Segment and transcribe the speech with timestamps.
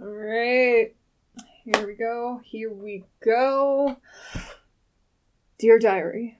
[0.00, 0.94] All right.
[1.62, 2.40] Here we go.
[2.42, 3.98] Here we go.
[5.58, 6.38] Dear Diary.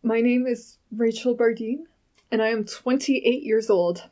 [0.00, 1.86] My name is Rachel Bardine,
[2.30, 4.04] and I am 28 years old.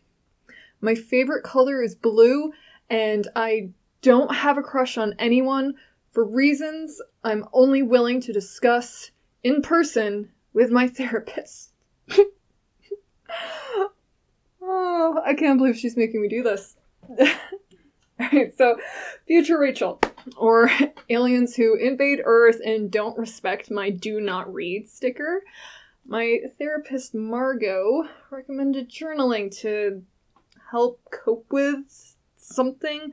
[0.80, 2.52] My favorite color is blue,
[2.90, 3.70] and I
[4.00, 5.74] don't have a crush on anyone
[6.10, 9.12] for reasons I'm only willing to discuss
[9.44, 11.72] in person with my therapist.
[14.72, 16.76] Oh, I can't believe she's making me do this.
[18.20, 18.76] Alright, so
[19.26, 20.00] future Rachel,
[20.36, 20.70] or
[21.08, 25.42] aliens who invade Earth and don't respect my do not read sticker.
[26.06, 30.02] My therapist Margot recommended journaling to
[30.70, 33.12] help cope with something.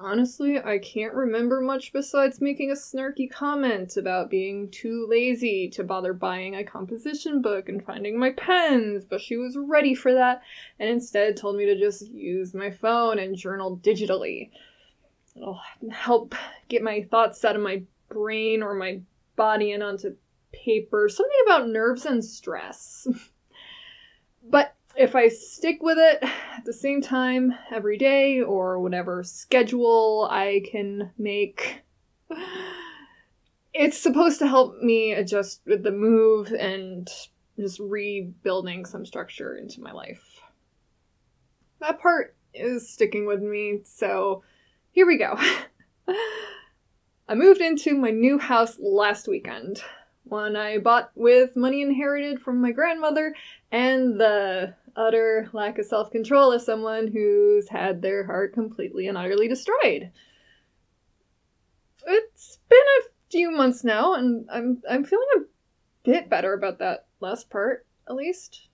[0.00, 5.82] Honestly, I can't remember much besides making a snarky comment about being too lazy to
[5.82, 10.42] bother buying a composition book and finding my pens, but she was ready for that
[10.78, 14.50] and instead told me to just use my phone and journal digitally.
[15.34, 16.36] It'll help
[16.68, 19.00] get my thoughts out of my brain or my
[19.34, 20.14] body and onto
[20.52, 21.08] paper.
[21.08, 23.08] Something about nerves and stress.
[24.48, 30.26] but if I stick with it at the same time every day or whatever schedule
[30.28, 31.84] I can make,
[33.72, 37.08] it's supposed to help me adjust with the move and
[37.56, 40.40] just rebuilding some structure into my life.
[41.80, 44.42] That part is sticking with me, so
[44.90, 45.38] here we go.
[47.28, 49.80] I moved into my new house last weekend
[50.28, 53.34] one I bought with money inherited from my grandmother,
[53.72, 59.16] and the utter lack of self control of someone who's had their heart completely and
[59.16, 60.10] utterly destroyed.
[62.06, 65.40] It's been a few months now, and I'm I'm feeling a
[66.02, 68.68] bit better about that last part, at least.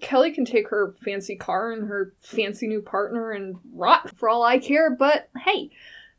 [0.00, 4.42] Kelly can take her fancy car and her fancy new partner and rot for all
[4.42, 5.70] I care, but hey,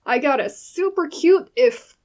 [0.06, 1.98] I got a super cute, if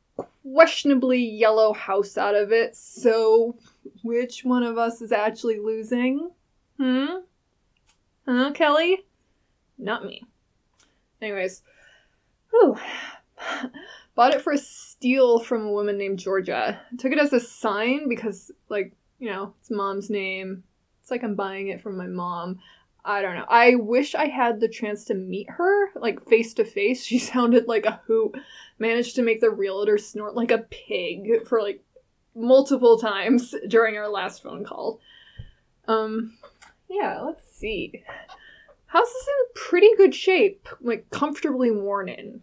[0.42, 3.56] questionably yellow house out of it, so
[4.02, 6.30] which one of us is actually losing?
[6.78, 7.18] Hmm?
[8.54, 9.04] Kelly?
[9.78, 10.22] Not me.
[11.22, 11.62] Anyways,
[12.50, 12.76] whew.
[14.14, 16.80] Bought it for a steal from a woman named Georgia.
[16.98, 20.64] Took it as a sign because, like, you know, it's mom's name.
[21.00, 22.58] It's like I'm buying it from my mom.
[23.04, 23.46] I don't know.
[23.48, 27.04] I wish I had the chance to meet her, like face to face.
[27.04, 28.36] She sounded like a hoot.
[28.78, 31.82] Managed to make the realtor snort like a pig for like
[32.34, 35.00] multiple times during our last phone call.
[35.86, 36.36] Um,
[36.88, 38.02] yeah, let's see.
[38.86, 42.40] House is in pretty good shape, like comfortably worn in.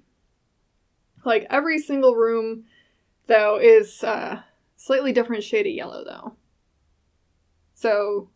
[1.24, 2.66] Like every single room,
[3.26, 4.42] though, is uh,
[4.76, 6.36] slightly different shade of yellow, though.
[7.74, 8.30] So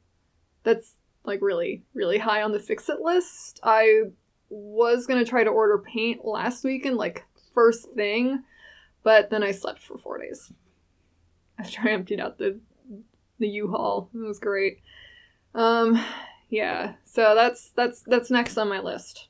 [0.63, 3.59] that's like really, really high on the fix it list.
[3.63, 4.05] I
[4.49, 8.43] was gonna try to order paint last week and like first thing,
[9.03, 10.51] but then I slept for four days
[11.59, 12.59] after I emptied out the
[13.37, 14.09] the U-Haul.
[14.13, 14.79] It was great.
[15.55, 16.03] Um,
[16.49, 16.93] yeah.
[17.05, 19.27] So that's that's that's next on my list.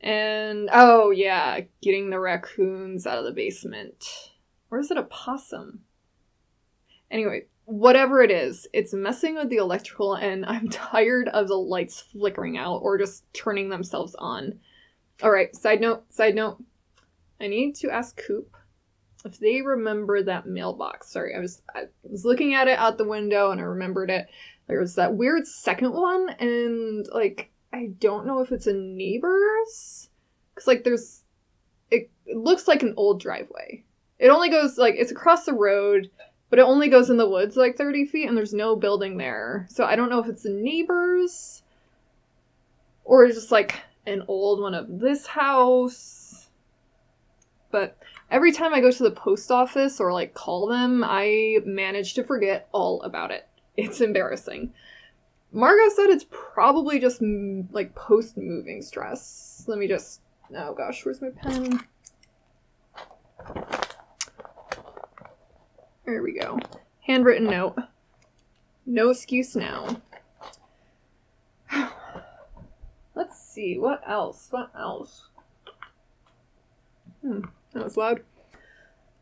[0.00, 4.32] And oh yeah, getting the raccoons out of the basement.
[4.70, 5.80] Or is it a possum?
[7.10, 12.00] Anyway, whatever it is, it's messing with the electrical, and I'm tired of the lights
[12.00, 14.58] flickering out or just turning themselves on.
[15.22, 16.62] Alright, side note, side note.
[17.40, 18.56] I need to ask Coop
[19.24, 21.12] if they remember that mailbox.
[21.12, 24.26] Sorry, I was I was looking at it out the window and I remembered it.
[24.66, 30.08] There was that weird second one, and like I don't know if it's a neighbor's,
[30.54, 31.24] because like there's
[31.90, 33.84] it, it looks like an old driveway.
[34.18, 36.10] It only goes like it's across the road
[36.52, 39.66] but it only goes in the woods like 30 feet and there's no building there.
[39.70, 41.62] So I don't know if it's the neighbors
[43.04, 46.50] or just like an old one of this house.
[47.70, 47.96] But
[48.30, 52.22] every time I go to the post office or like call them, I manage to
[52.22, 53.48] forget all about it.
[53.76, 54.72] It's embarrassing.
[55.52, 57.20] Margot said it's probably just
[57.70, 59.64] like post moving stress.
[59.66, 60.20] Let me just.
[60.54, 61.80] Oh gosh, where's my pen?
[66.04, 66.58] There we go.
[67.06, 67.76] Handwritten note.
[68.84, 70.02] No excuse now.
[73.14, 74.48] Let's see, what else?
[74.50, 75.28] What else?
[77.22, 77.42] Hmm,
[77.72, 78.22] that was loud.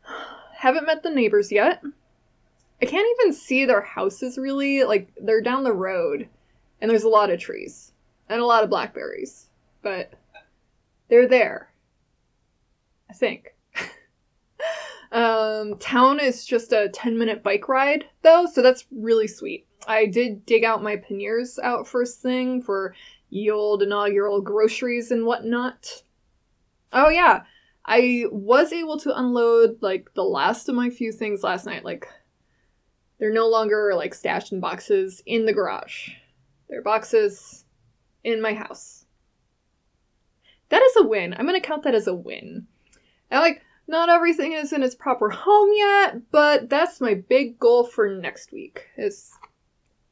[0.57, 1.83] Haven't met the neighbors yet.
[2.81, 4.83] I can't even see their houses really.
[4.83, 6.27] Like, they're down the road,
[6.79, 7.93] and there's a lot of trees,
[8.27, 9.47] and a lot of blackberries.
[9.81, 10.13] But
[11.09, 11.71] they're there.
[13.09, 13.55] I think.
[15.11, 19.67] Um, town is just a 10 minute bike ride, though, so that's really sweet.
[19.85, 22.95] I did dig out my panniers out first thing for
[23.29, 26.03] ye old inaugural groceries and whatnot.
[26.93, 27.43] Oh yeah,
[27.85, 31.83] I was able to unload like the last of my few things last night.
[31.83, 32.07] Like
[33.21, 36.09] they're no longer like stashed in boxes in the garage.
[36.67, 37.65] They're boxes
[38.23, 39.05] in my house.
[40.69, 41.35] That is a win.
[41.37, 42.65] I'm gonna count that as a win.
[43.29, 47.83] And like, not everything is in its proper home yet, but that's my big goal
[47.83, 48.87] for next week.
[48.97, 49.33] Is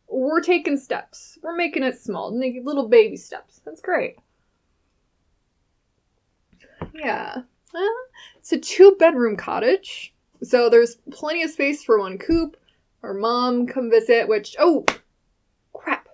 [0.07, 1.39] we're taking steps.
[1.41, 3.59] We're making it small, little baby steps.
[3.65, 4.17] That's great.
[6.93, 7.41] Yeah.
[8.37, 10.13] it's a two bedroom cottage.
[10.43, 12.55] So there's plenty of space for one coop.
[13.01, 14.85] Our mom come visit, which, oh,
[15.73, 16.09] crap.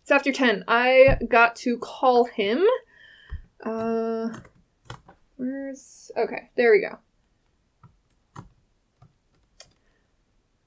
[0.00, 0.64] It's after 10.
[0.66, 2.64] I got to call him.
[3.62, 4.38] Uh,
[5.36, 6.98] where's, okay, there we go.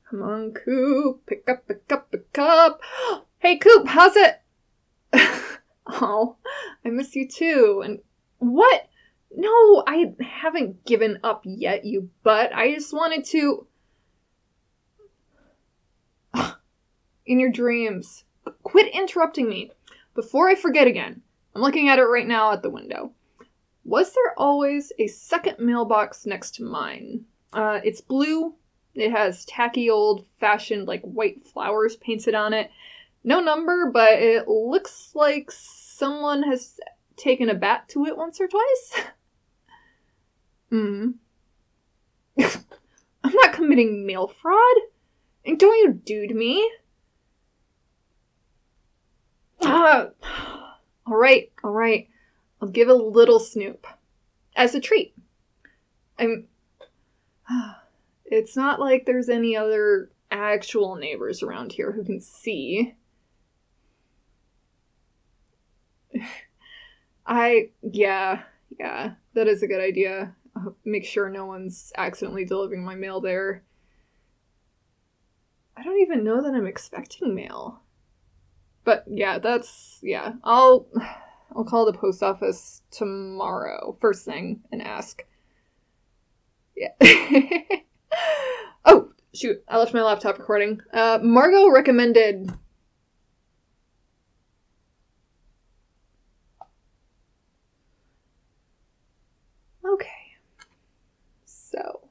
[0.09, 1.25] Come on, Coop.
[1.25, 2.81] Pick up, pick up, pick up.
[3.39, 4.42] Hey, Coop, how's it?
[5.88, 6.38] oh,
[6.83, 7.83] I miss you too.
[7.86, 8.00] And
[8.39, 8.89] what?
[9.33, 12.51] No, I haven't given up yet, you butt.
[12.51, 13.68] I just wanted to.
[17.27, 18.24] In your dreams.
[18.63, 19.71] Quit interrupting me.
[20.15, 21.21] Before I forget again,
[21.53, 23.12] I'm looking at it right now at the window.
[23.83, 27.25] Was there always a second mailbox next to mine?
[27.51, 28.56] Uh, it's blue.
[28.95, 32.71] It has tacky old fashioned, like, white flowers painted on it.
[33.24, 36.80] No number, but it looks like someone has
[37.18, 39.06] taken a bat to it once or twice.
[40.69, 41.12] Hmm.
[42.38, 44.75] I'm not committing mail fraud.
[45.45, 46.69] And don't you dude me.
[49.62, 50.09] Ah.
[51.06, 52.09] All right, all right.
[52.62, 53.88] I'll give a little snoop
[54.56, 55.15] as a treat.
[56.19, 56.48] I'm.
[58.30, 62.94] It's not like there's any other actual neighbors around here who can see.
[67.25, 67.69] I.
[67.81, 68.42] Yeah,
[68.77, 70.36] yeah, that is a good idea
[70.86, 73.63] make sure no one's accidentally delivering my mail there.
[75.75, 77.81] I don't even know that I'm expecting mail.
[78.88, 80.36] But yeah, that's yeah.
[80.45, 80.88] I'll
[81.54, 85.25] I'll call the post office tomorrow, first thing, and ask.
[86.74, 86.94] Yeah.
[88.86, 90.80] oh, shoot, I left my laptop recording.
[90.94, 92.51] Uh Margot recommended
[99.86, 100.38] Okay.
[101.45, 102.01] So,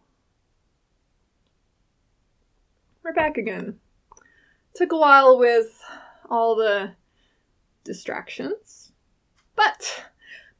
[3.02, 3.78] we're back again.
[4.74, 5.82] Took a while with
[6.28, 6.92] all the
[7.84, 8.92] distractions,
[9.54, 10.04] but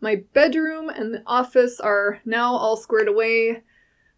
[0.01, 3.63] my bedroom and the office are now all squared away.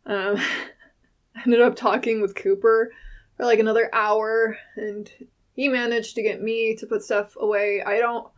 [0.07, 2.93] Um, I ended up talking with Cooper
[3.37, 5.11] for like another hour, and
[5.53, 7.83] he managed to get me to put stuff away.
[7.83, 8.29] I don't.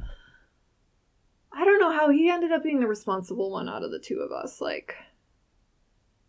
[1.53, 4.21] I don't know how he ended up being the responsible one out of the two
[4.21, 4.61] of us.
[4.61, 4.95] Like,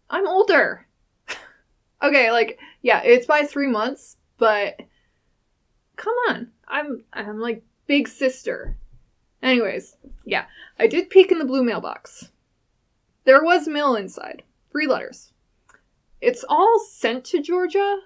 [0.09, 0.87] I'm older.
[2.03, 4.81] okay, like yeah, it's by 3 months, but
[5.95, 6.51] come on.
[6.71, 8.77] I'm I'm like big sister.
[9.43, 10.45] Anyways, yeah,
[10.79, 12.29] I did peek in the blue mailbox.
[13.25, 14.43] There was mail inside.
[14.71, 15.33] Three letters.
[16.21, 17.99] It's all sent to Georgia.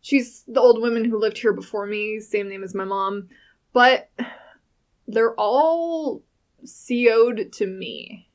[0.00, 3.28] She's the old woman who lived here before me, same name as my mom,
[3.72, 4.08] but
[5.08, 6.22] they're all
[6.62, 8.28] CO'd to me.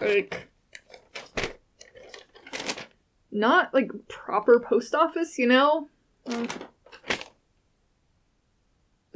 [0.00, 0.48] Like,
[3.30, 5.88] not like proper post office, you know?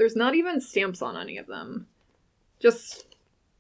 [0.04, 1.87] There's not even stamps on any of them.
[2.61, 3.16] Just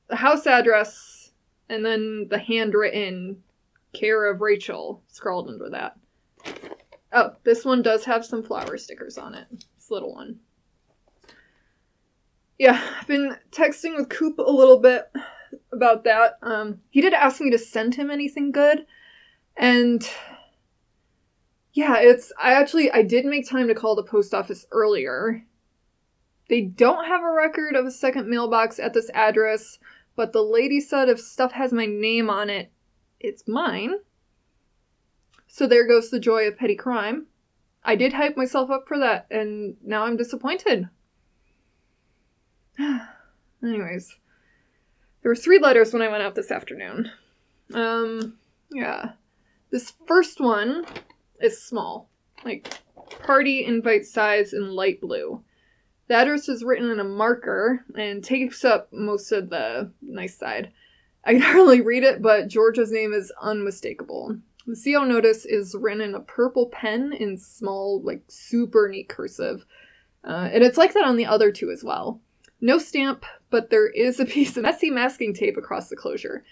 [0.08, 1.30] the house address
[1.70, 3.42] and then the handwritten
[3.94, 5.96] care of Rachel scrawled under that.
[7.14, 9.46] Oh, this one does have some flower stickers on it.
[9.74, 10.40] This little one.
[12.58, 15.10] Yeah, I've been texting with Coop a little bit
[15.72, 16.36] about that.
[16.42, 18.84] Um, he did ask me to send him anything good,
[19.56, 20.06] and
[21.72, 25.42] yeah, it's I actually I did make time to call the post office earlier.
[26.48, 29.78] They don't have a record of a second mailbox at this address,
[30.16, 32.70] but the lady said if stuff has my name on it,
[33.18, 33.94] it's mine.
[35.46, 37.26] So there goes the joy of petty crime.
[37.82, 40.88] I did hype myself up for that, and now I'm disappointed.
[43.62, 44.16] Anyways,
[45.22, 47.10] there were three letters when I went out this afternoon.
[47.72, 48.38] Um,
[48.70, 49.12] yeah.
[49.70, 50.84] This first one
[51.40, 52.08] is small,
[52.44, 52.74] like
[53.22, 55.42] party invite size in light blue.
[56.08, 60.72] The address is written in a marker and takes up most of the nice side.
[61.24, 64.36] I can hardly read it, but Georgia's name is unmistakable.
[64.66, 69.66] The CO notice is written in a purple pen in small, like super neat cursive.
[70.26, 72.20] Uh, and it's like that on the other two as well.
[72.60, 76.44] No stamp, but there is a piece of messy masking tape across the closure.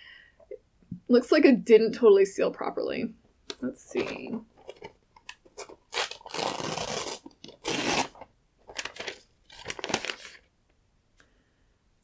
[1.08, 3.14] Looks like it didn't totally seal properly.
[3.60, 4.34] Let's see.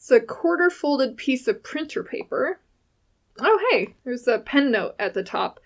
[0.09, 2.61] It's a quarter folded piece of printer paper.
[3.41, 5.61] Oh, hey, there's a pen note at the top.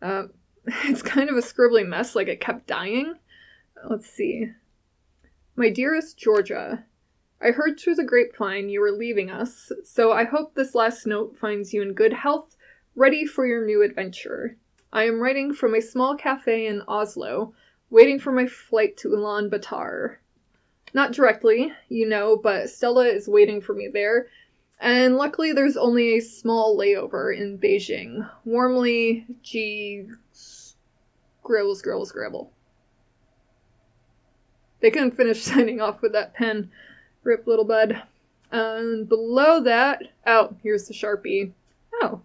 [0.00, 0.26] Uh,
[0.84, 3.14] it's kind of a scribbly mess, like it kept dying.
[3.90, 4.52] Let's see.
[5.56, 6.84] My dearest Georgia,
[7.42, 11.36] I heard through the grapevine you were leaving us, so I hope this last note
[11.36, 12.54] finds you in good health,
[12.94, 14.58] ready for your new adventure.
[14.92, 17.52] I am writing from a small cafe in Oslo,
[17.90, 20.18] waiting for my flight to Ulaanbaatar.
[20.94, 24.28] Not directly, you know, but Stella is waiting for me there,
[24.80, 28.28] and luckily there's only a small layover in Beijing.
[28.44, 30.06] Warmly, G.
[30.32, 32.52] Scribble, scribble, scribble.
[34.80, 36.70] They couldn't finish signing off with that pen.
[37.22, 38.02] Rip, little bud.
[38.50, 41.52] And below that, oh, here's the Sharpie.
[42.00, 42.22] Oh.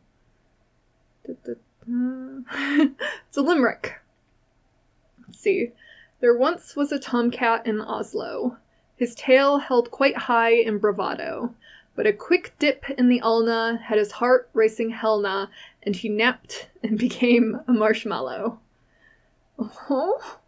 [1.25, 3.95] it's a limerick.
[5.25, 5.71] Let's see.
[6.23, 8.55] There once was a tomcat in Oslo.
[8.95, 11.53] His tail held quite high in bravado,
[11.97, 15.49] but a quick dip in the ulna had his heart racing helna,
[15.85, 18.61] and he napped and became a marshmallow.
[19.59, 20.39] Oh,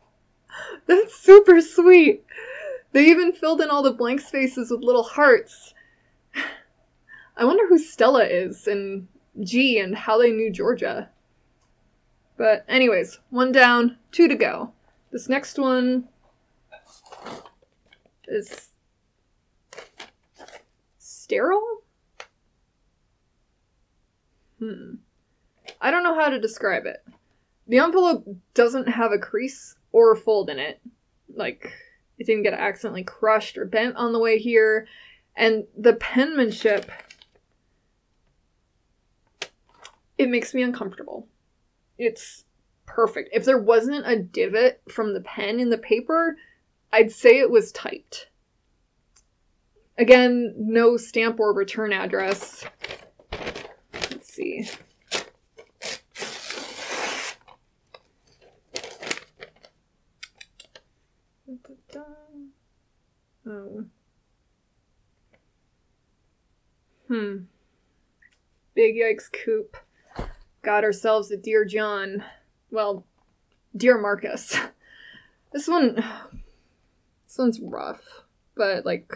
[0.87, 2.23] that's super sweet.
[2.93, 5.73] They even filled in all the blank spaces with little hearts.
[7.35, 9.09] I wonder who Stella is and
[9.41, 11.09] G and how they knew Georgia.
[12.37, 14.71] But, anyways, one down, two to go.
[15.15, 16.09] This next one
[18.27, 18.71] is
[20.99, 21.83] sterile?
[24.59, 24.95] Hmm.
[25.79, 26.97] I don't know how to describe it.
[27.65, 30.81] The envelope doesn't have a crease or a fold in it.
[31.33, 31.71] Like,
[32.19, 34.85] it didn't get accidentally crushed or bent on the way here.
[35.33, 36.91] And the penmanship,
[40.17, 41.29] it makes me uncomfortable.
[41.97, 42.44] It's
[42.85, 43.29] perfect.
[43.33, 46.37] If there wasn't a divot from the pen in the paper,
[46.91, 48.29] I'd say it was typed.
[49.97, 52.65] Again, no stamp or return address.
[53.93, 54.69] Let's see.
[63.47, 63.85] Oh.
[67.07, 67.35] Hmm.
[68.73, 69.77] Big yikes coop.
[70.63, 72.23] Got ourselves a Dear John.
[72.75, 73.05] Well,
[73.75, 74.57] Dear Marcus.
[75.53, 75.95] This one.
[75.95, 79.13] This one's rough, but like.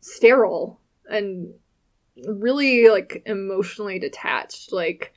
[0.00, 1.52] sterile and
[2.26, 4.72] really like emotionally detached.
[4.72, 5.12] Like,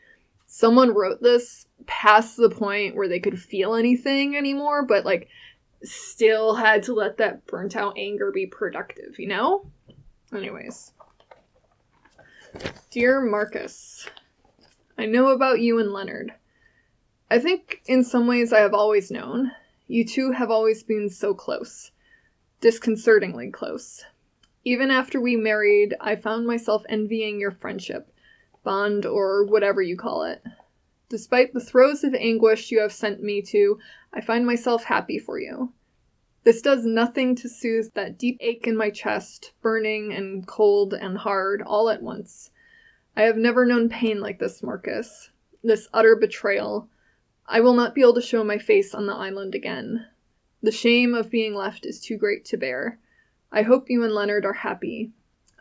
[0.46, 5.30] someone wrote this past the point where they could feel anything anymore, but like
[5.82, 9.66] still had to let that burnt out anger be productive, you know?
[10.34, 10.92] Anyways.
[12.92, 14.10] Dear Marcus,
[14.98, 16.34] I know about you and Leonard.
[17.30, 19.52] I think in some ways I have always known.
[19.88, 21.92] You two have always been so close.
[22.62, 24.06] Disconcertingly close.
[24.64, 28.14] Even after we married, I found myself envying your friendship,
[28.64, 30.44] bond, or whatever you call it.
[31.10, 33.78] Despite the throes of anguish you have sent me to,
[34.14, 35.74] I find myself happy for you.
[36.44, 41.18] This does nothing to soothe that deep ache in my chest, burning and cold and
[41.18, 42.52] hard all at once.
[43.16, 45.30] I have never known pain like this, Marcus.
[45.64, 46.90] This utter betrayal.
[47.46, 50.08] I will not be able to show my face on the island again.
[50.62, 53.00] The shame of being left is too great to bear.
[53.52, 55.12] I hope you and Leonard are happy.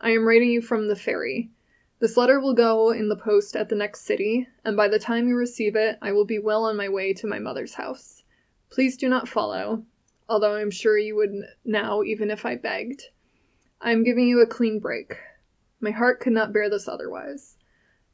[0.00, 1.50] I am writing you from the ferry.
[1.98, 5.28] This letter will go in the post at the next city, and by the time
[5.28, 8.22] you receive it, I will be well on my way to my mother's house.
[8.70, 9.84] Please do not follow,
[10.28, 11.32] although I'm sure you would
[11.64, 13.04] now, even if I begged.
[13.80, 15.16] I am giving you a clean break.
[15.82, 17.56] My heart could not bear this otherwise.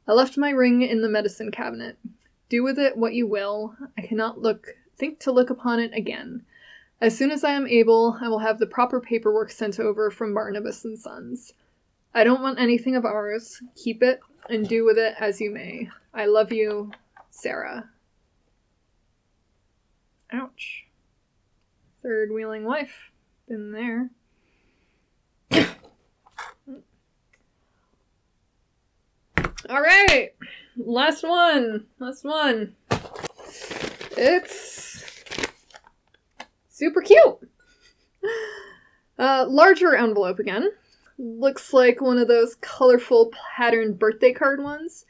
[0.07, 1.97] I left my ring in the medicine cabinet.
[2.49, 3.75] Do with it what you will.
[3.95, 6.43] I cannot look think to look upon it again.
[6.99, 10.33] As soon as I am able, I will have the proper paperwork sent over from
[10.33, 11.53] Barnabas and Sons.
[12.13, 13.61] I don't want anything of ours.
[13.75, 15.89] Keep it and do with it as you may.
[16.11, 16.91] I love you,
[17.29, 17.91] Sarah.
[20.31, 20.87] Ouch.
[22.01, 23.11] Third wheeling wife.
[23.47, 24.09] Been there.
[29.67, 30.31] All right.
[30.77, 31.85] Last one.
[31.99, 32.75] Last one.
[34.15, 35.23] It's
[36.69, 37.39] super cute.
[39.17, 40.69] Uh, larger envelope again
[41.17, 45.05] looks like one of those colorful patterned birthday card ones.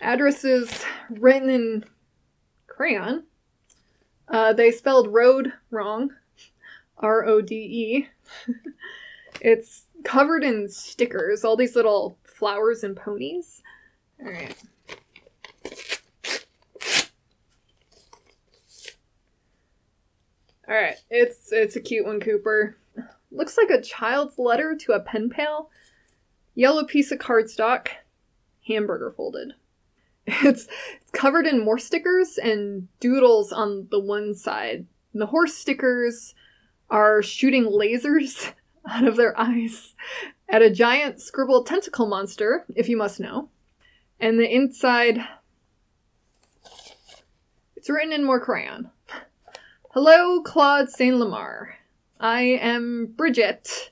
[0.00, 1.84] address is written in
[2.66, 3.24] crayon.
[4.28, 6.10] Uh, they spelled road wrong.
[6.96, 8.08] R O D E.
[9.42, 13.62] it's covered in stickers, all these little flowers and ponies.
[14.24, 14.56] Alright.
[20.66, 22.76] Alright, it's it's a cute one, Cooper.
[23.30, 25.70] Looks like a child's letter to a pen pal.
[26.54, 27.88] Yellow piece of cardstock,
[28.66, 29.54] hamburger folded.
[30.26, 30.68] It's,
[31.02, 34.86] it's covered in more stickers and doodles on the one side.
[35.12, 36.34] And The horse stickers
[36.88, 38.52] are shooting lasers
[38.88, 39.94] out of their eyes
[40.48, 43.50] at a giant scribbled tentacle monster, if you must know.
[44.20, 45.18] And the inside,
[47.76, 48.90] it's written in more crayon.
[49.90, 51.76] Hello, Claude Saint Lamar.
[52.18, 53.90] I am Bridget.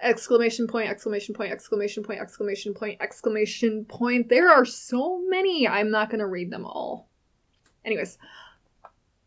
[0.00, 4.28] Exclamation point, exclamation point, exclamation point, exclamation point, exclamation point.
[4.28, 5.66] There are so many.
[5.66, 7.08] I'm not going to read them all.
[7.84, 8.18] Anyways,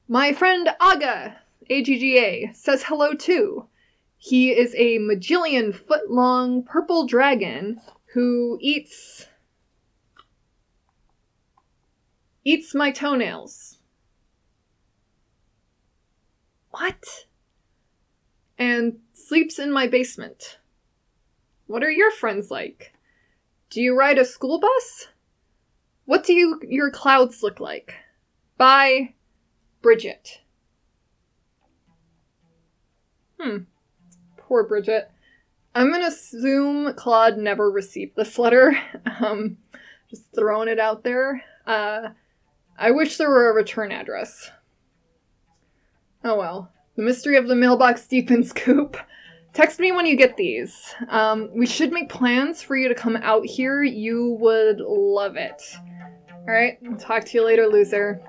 [0.07, 1.37] my friend Aga,
[1.69, 3.67] AGGA, says hello too.
[4.17, 7.79] He is a Majillion foot long purple dragon
[8.13, 9.27] who eats.
[12.49, 13.77] Eats my toenails.
[16.71, 17.27] What?
[18.57, 20.57] And sleeps in my basement.
[21.67, 22.93] What are your friends like?
[23.69, 25.09] Do you ride a school bus?
[26.05, 27.93] What do you, your clouds look like?
[28.57, 29.13] By
[29.83, 30.39] Bridget.
[33.39, 33.57] Hmm.
[34.37, 35.11] Poor Bridget.
[35.75, 38.75] I'm gonna assume Claude never received this letter.
[39.21, 39.57] Um,
[40.09, 41.43] just throwing it out there.
[41.67, 42.09] Uh,
[42.81, 44.51] I wish there were a return address.
[46.23, 46.71] Oh well.
[46.95, 48.95] The mystery of the mailbox deepens, Coop.
[49.53, 50.95] Text me when you get these.
[51.09, 53.83] Um, we should make plans for you to come out here.
[53.83, 55.61] You would love it.
[56.47, 58.21] Alright, talk to you later, loser.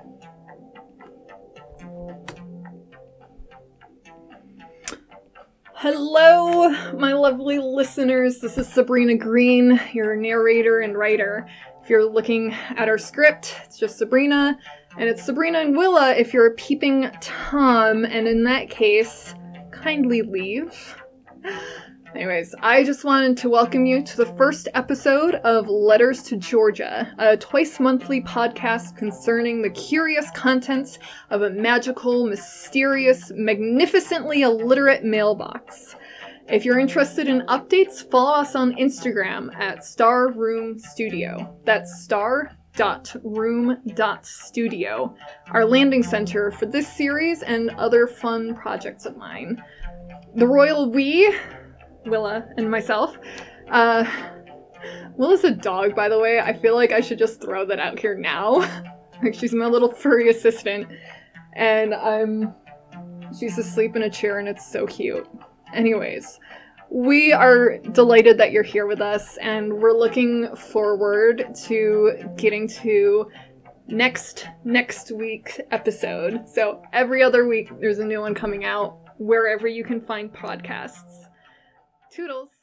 [5.73, 8.39] Hello, my lovely listeners.
[8.39, 11.47] This is Sabrina Green, your narrator and writer.
[11.83, 14.55] If you're looking at our script, it's just Sabrina,
[14.97, 19.33] and it's Sabrina and Willa if you're a peeping Tom, and in that case,
[19.71, 20.95] kindly leave.
[22.15, 27.11] Anyways, I just wanted to welcome you to the first episode of Letters to Georgia,
[27.17, 30.99] a twice monthly podcast concerning the curious contents
[31.31, 35.95] of a magical, mysterious, magnificently illiterate mailbox.
[36.51, 41.57] If you're interested in updates, follow us on Instagram at Star Room Studio.
[41.63, 45.15] That's star dot room dot studio,
[45.51, 49.63] our landing center for this series and other fun projects of mine.
[50.35, 51.33] The royal we,
[52.05, 53.17] Willa and myself,
[53.69, 54.03] uh,
[55.15, 56.41] Willa's a dog, by the way.
[56.41, 58.55] I feel like I should just throw that out here now.
[59.23, 60.89] like she's my little furry assistant,
[61.53, 62.53] and I'm
[63.39, 65.25] she's asleep in a chair, and it's so cute.
[65.73, 66.39] Anyways,
[66.89, 73.29] we are delighted that you're here with us, and we're looking forward to getting to
[73.87, 76.47] next next week's episode.
[76.47, 81.25] So every other week there's a new one coming out wherever you can find podcasts.
[82.11, 82.60] Toodles.